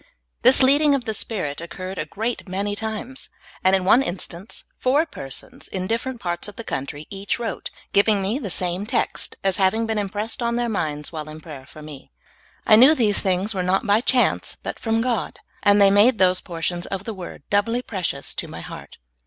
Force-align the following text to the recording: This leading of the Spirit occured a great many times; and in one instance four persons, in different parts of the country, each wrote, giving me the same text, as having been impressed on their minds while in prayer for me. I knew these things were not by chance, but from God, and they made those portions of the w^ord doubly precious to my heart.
This 0.41 0.63
leading 0.63 0.95
of 0.95 1.05
the 1.05 1.13
Spirit 1.13 1.61
occured 1.61 1.99
a 1.99 2.07
great 2.07 2.47
many 2.49 2.75
times; 2.75 3.29
and 3.63 3.75
in 3.75 3.85
one 3.85 4.01
instance 4.01 4.63
four 4.79 5.05
persons, 5.05 5.67
in 5.67 5.85
different 5.85 6.19
parts 6.19 6.47
of 6.47 6.55
the 6.55 6.63
country, 6.63 7.05
each 7.11 7.37
wrote, 7.37 7.69
giving 7.93 8.19
me 8.19 8.39
the 8.39 8.49
same 8.49 8.87
text, 8.87 9.35
as 9.43 9.57
having 9.57 9.85
been 9.85 9.99
impressed 9.99 10.41
on 10.41 10.55
their 10.55 10.67
minds 10.69 11.11
while 11.11 11.29
in 11.29 11.39
prayer 11.39 11.67
for 11.67 11.83
me. 11.83 12.09
I 12.65 12.77
knew 12.77 12.95
these 12.95 13.19
things 13.21 13.53
were 13.53 13.61
not 13.61 13.85
by 13.85 14.01
chance, 14.01 14.57
but 14.63 14.79
from 14.79 15.01
God, 15.03 15.37
and 15.61 15.79
they 15.79 15.91
made 15.91 16.17
those 16.17 16.41
portions 16.41 16.87
of 16.87 17.03
the 17.03 17.13
w^ord 17.13 17.43
doubly 17.51 17.83
precious 17.83 18.33
to 18.33 18.47
my 18.47 18.61
heart. 18.61 18.97